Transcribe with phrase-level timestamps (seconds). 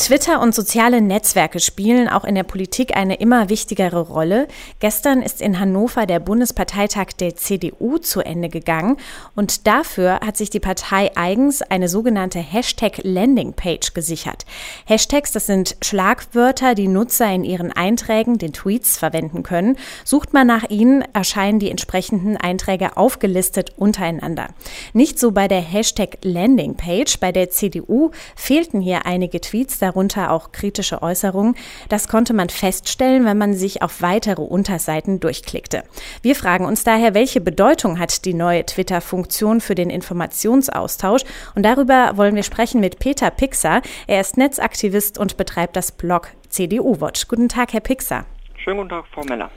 [0.00, 4.48] Twitter und soziale Netzwerke spielen auch in der Politik eine immer wichtigere Rolle.
[4.78, 8.96] Gestern ist in Hannover der Bundesparteitag der CDU zu Ende gegangen
[9.36, 14.46] und dafür hat sich die Partei eigens eine sogenannte Hashtag Landingpage gesichert.
[14.86, 19.76] Hashtags, das sind Schlagwörter, die Nutzer in ihren Einträgen, den Tweets verwenden können.
[20.04, 24.48] Sucht man nach ihnen, erscheinen die entsprechenden Einträge aufgelistet untereinander.
[24.94, 27.20] Nicht so bei der Hashtag Landingpage.
[27.20, 31.56] Bei der CDU fehlten hier einige Tweets darunter auch kritische Äußerungen.
[31.88, 35.82] Das konnte man feststellen, wenn man sich auf weitere Unterseiten durchklickte.
[36.22, 41.22] Wir fragen uns daher, welche Bedeutung hat die neue Twitter-Funktion für den Informationsaustausch?
[41.54, 43.82] Und darüber wollen wir sprechen mit Peter Pixer.
[44.06, 47.26] Er ist Netzaktivist und betreibt das Blog CDU Watch.
[47.26, 48.24] Guten Tag, Herr Pixer.
[48.62, 49.50] Schönen guten Tag, Frau Meller.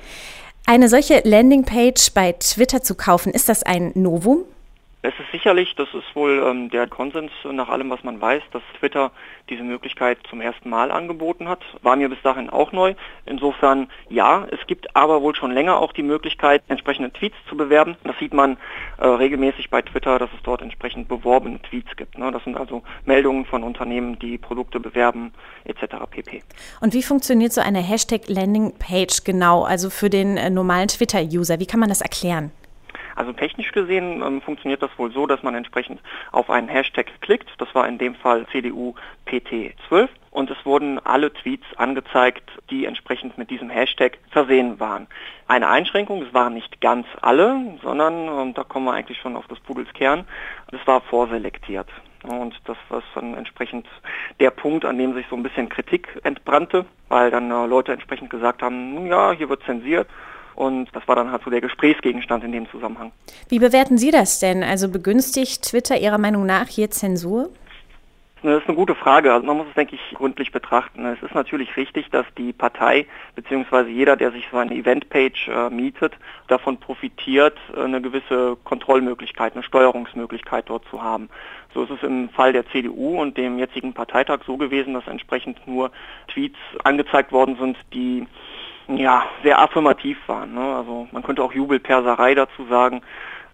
[0.65, 4.45] Eine solche Landingpage bei Twitter zu kaufen, ist das ein Novum?
[5.05, 8.61] Es ist sicherlich, das ist wohl ähm, der Konsens nach allem, was man weiß, dass
[8.79, 9.11] Twitter
[9.49, 11.59] diese Möglichkeit zum ersten Mal angeboten hat.
[11.81, 12.95] War mir bis dahin auch neu.
[13.25, 17.97] Insofern ja, es gibt aber wohl schon länger auch die Möglichkeit, entsprechende Tweets zu bewerben.
[18.05, 18.55] Das sieht man
[18.97, 22.17] äh, regelmäßig bei Twitter, dass es dort entsprechend beworbene Tweets gibt.
[22.17, 22.31] Ne?
[22.31, 25.33] Das sind also Meldungen von Unternehmen, die Produkte bewerben
[25.65, 25.95] etc.
[26.09, 26.43] pp.
[26.79, 31.59] Und wie funktioniert so eine Hashtag Landing Page genau, also für den äh, normalen Twitter-User?
[31.59, 32.53] Wie kann man das erklären?
[33.15, 37.49] Also technisch gesehen ähm, funktioniert das wohl so, dass man entsprechend auf einen Hashtag klickt.
[37.57, 38.95] Das war in dem Fall CDU
[39.27, 45.07] PT12 und es wurden alle Tweets angezeigt, die entsprechend mit diesem Hashtag versehen waren.
[45.47, 49.47] Eine Einschränkung, es waren nicht ganz alle, sondern, und da kommen wir eigentlich schon auf
[49.47, 50.25] das Pudels Kern,
[50.71, 51.87] es war vorselektiert.
[52.23, 53.85] Und das war dann entsprechend
[54.39, 58.29] der Punkt, an dem sich so ein bisschen Kritik entbrannte, weil dann äh, Leute entsprechend
[58.29, 60.07] gesagt haben, ja, hier wird zensiert
[60.55, 63.11] und das war dann halt so der Gesprächsgegenstand in dem Zusammenhang.
[63.49, 64.63] Wie bewerten Sie das denn?
[64.63, 67.49] Also begünstigt Twitter Ihrer Meinung nach hier Zensur?
[68.43, 69.31] Das ist eine gute Frage.
[69.31, 71.05] Also man muss es, denke ich, gründlich betrachten.
[71.05, 73.89] Es ist natürlich richtig, dass die Partei bzw.
[73.89, 76.13] jeder, der sich so eine Eventpage äh, mietet,
[76.49, 81.29] davon profitiert, eine gewisse Kontrollmöglichkeit, eine Steuerungsmöglichkeit dort zu haben.
[81.73, 85.65] So ist es im Fall der CDU und dem jetzigen Parteitag so gewesen, dass entsprechend
[85.65, 85.91] nur
[86.27, 88.27] Tweets angezeigt worden sind, die
[88.87, 90.53] ja, sehr affirmativ waren.
[90.53, 90.75] Ne?
[90.75, 93.01] Also man könnte auch Jubelperserei dazu sagen.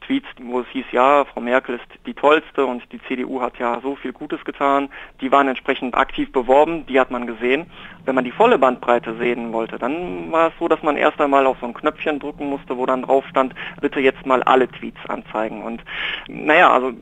[0.09, 3.79] Tweets, wo es hieß, ja, Frau Merkel ist die tollste und die CDU hat ja
[3.81, 4.89] so viel Gutes getan.
[5.21, 7.69] Die waren entsprechend aktiv beworben, die hat man gesehen.
[8.05, 11.45] Wenn man die volle Bandbreite sehen wollte, dann war es so, dass man erst einmal
[11.45, 14.99] auf so ein Knöpfchen drücken musste, wo dann drauf stand, bitte jetzt mal alle Tweets
[15.07, 15.61] anzeigen.
[15.61, 15.83] Und
[16.27, 16.93] naja, also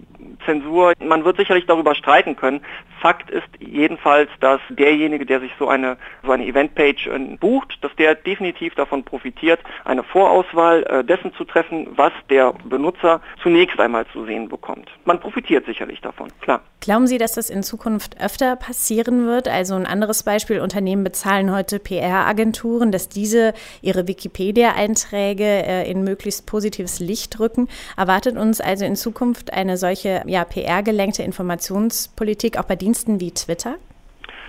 [0.45, 2.61] Zensur, man wird sicherlich darüber streiten können.
[3.01, 7.95] Fakt ist jedenfalls, dass derjenige, der sich so eine, so eine Eventpage äh, bucht, dass
[7.95, 14.05] der definitiv davon profitiert, eine Vorauswahl äh, dessen zu treffen, was der Benutzer zunächst einmal
[14.07, 14.89] zu sehen bekommt.
[15.05, 16.61] Man profitiert sicherlich davon, klar.
[16.79, 19.47] Glauben Sie, dass das in Zukunft öfter passieren wird?
[19.47, 26.45] Also ein anderes Beispiel, Unternehmen bezahlen heute PR-Agenturen, dass diese ihre Wikipedia-Einträge äh, in möglichst
[26.45, 27.67] positives Licht rücken.
[27.97, 33.75] Erwartet uns also in Zukunft eine solche ja, PR-gelenkte Informationspolitik auch bei Diensten wie Twitter?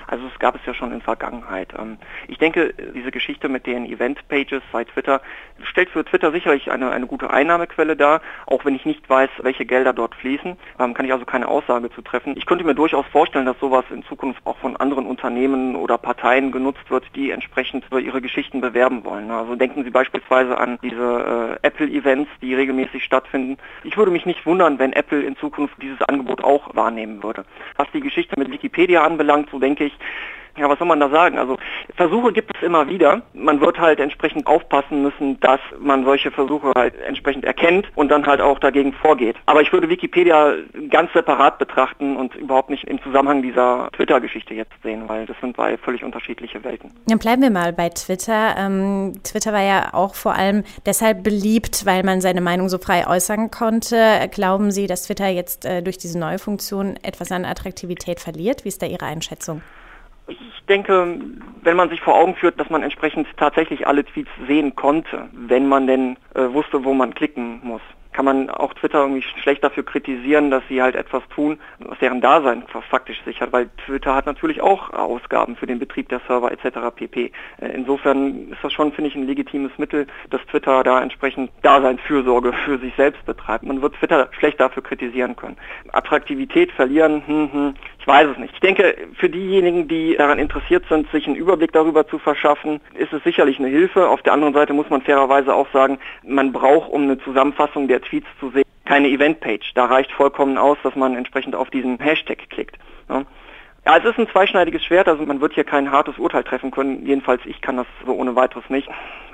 [0.08, 1.72] Also es gab es ja schon in Vergangenheit.
[1.78, 5.20] Ähm, ich denke, diese Geschichte mit den Event-Pages bei Twitter
[5.62, 8.22] stellt für Twitter sicherlich eine, eine gute Einnahmequelle dar.
[8.46, 11.90] Auch wenn ich nicht weiß, welche Gelder dort fließen, ähm, kann ich also keine Aussage
[11.90, 12.34] zu treffen.
[12.36, 16.52] Ich könnte mir durchaus vorstellen, dass sowas in Zukunft auch von anderen Unternehmen oder Parteien
[16.52, 19.30] genutzt wird, die entsprechend ihre Geschichten bewerben wollen.
[19.30, 23.58] Also denken Sie beispielsweise an diese äh, Apple-Events, die regelmäßig stattfinden.
[23.84, 27.44] Ich würde mich nicht wundern, wenn Apple in Zukunft dieses Angebot auch wahrnehmen würde.
[27.76, 29.97] Was die Geschichte mit Wikipedia anbelangt, so denke ich,
[30.58, 31.38] ja, was soll man da sagen?
[31.38, 31.56] Also
[31.96, 33.22] Versuche gibt es immer wieder.
[33.32, 38.26] Man wird halt entsprechend aufpassen müssen, dass man solche Versuche halt entsprechend erkennt und dann
[38.26, 39.36] halt auch dagegen vorgeht.
[39.46, 40.54] Aber ich würde Wikipedia
[40.90, 45.56] ganz separat betrachten und überhaupt nicht im Zusammenhang dieser Twitter-Geschichte jetzt sehen, weil das sind
[45.56, 46.90] zwei völlig unterschiedliche Welten.
[47.06, 48.54] Dann bleiben wir mal bei Twitter.
[48.58, 53.06] Ähm, Twitter war ja auch vor allem deshalb beliebt, weil man seine Meinung so frei
[53.06, 54.28] äußern konnte.
[54.32, 58.64] Glauben Sie, dass Twitter jetzt äh, durch diese neue Funktion etwas an Attraktivität verliert?
[58.64, 59.62] Wie ist da Ihre Einschätzung?
[60.28, 61.18] Ich denke,
[61.62, 65.66] wenn man sich vor Augen führt, dass man entsprechend tatsächlich alle Tweets sehen konnte, wenn
[65.66, 67.80] man denn äh, wusste, wo man klicken muss,
[68.18, 72.20] kann man auch Twitter irgendwie schlecht dafür kritisieren, dass sie halt etwas tun, was deren
[72.20, 76.78] Dasein faktisch sichert, weil Twitter hat natürlich auch Ausgaben für den Betrieb der Server etc.
[76.96, 77.30] pp.
[77.60, 82.52] Äh, insofern ist das schon, finde ich, ein legitimes Mittel, dass Twitter da entsprechend Daseinsfürsorge
[82.64, 83.62] für sich selbst betreibt.
[83.62, 85.56] Man wird Twitter schlecht dafür kritisieren können.
[85.92, 87.74] Attraktivität verlieren, hm, hm,
[88.08, 88.54] weiß es nicht.
[88.54, 93.12] Ich denke, für diejenigen, die daran interessiert sind, sich einen Überblick darüber zu verschaffen, ist
[93.12, 94.08] es sicherlich eine Hilfe.
[94.08, 98.00] Auf der anderen Seite muss man fairerweise auch sagen, man braucht, um eine Zusammenfassung der
[98.00, 99.74] Tweets zu sehen, keine Eventpage.
[99.74, 102.78] Da reicht vollkommen aus, dass man entsprechend auf diesen Hashtag klickt.
[103.10, 103.26] Ne?
[103.84, 107.06] Ja, es ist ein zweischneidiges Schwert, also man wird hier kein hartes Urteil treffen können,
[107.06, 108.88] jedenfalls ich kann das so ohne weiteres nicht.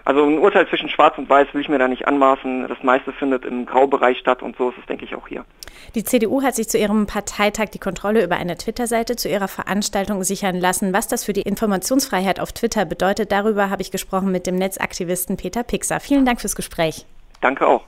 [0.06, 2.68] Also ein Urteil zwischen Schwarz und Weiß will ich mir da nicht anmaßen.
[2.68, 5.46] Das meiste findet im Graubereich statt und so ist es, denke ich, auch hier.
[5.94, 10.22] Die CDU hat sich zu ihrem Parteitag die Kontrolle über eine Twitter-Seite zu ihrer Veranstaltung
[10.22, 10.92] sichern lassen.
[10.92, 15.38] Was das für die Informationsfreiheit auf Twitter bedeutet, darüber habe ich gesprochen mit dem Netzaktivisten
[15.38, 16.00] Peter Pixer.
[16.00, 17.06] Vielen Dank fürs Gespräch.
[17.40, 17.84] Danke auch.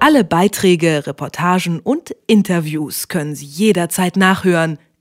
[0.00, 4.78] Alle Beiträge, Reportagen und Interviews können Sie jederzeit nachhören